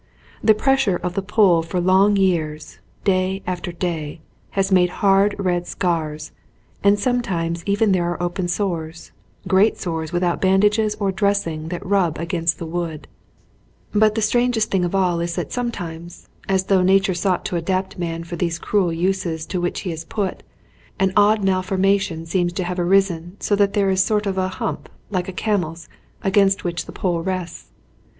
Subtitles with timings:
[0.43, 4.19] The pres sure of the pole for long years, day after day,
[4.57, 6.31] has made hard red scars,
[6.83, 9.11] and sometimes even there are open sores,
[9.47, 13.07] great sores without bandages or dressing that rub against the wood;
[13.93, 16.63] but the 78 THE BEAST OF BURDEN strangest thing of all is that sometimes, as
[16.63, 20.41] though nature sought to adapt man for these cruel uses to which he is put,
[20.99, 24.89] an odd malformation seems to have arisen so that there is a sort of hump,
[25.11, 25.87] like a camel's,
[26.23, 27.67] against which the pole rests.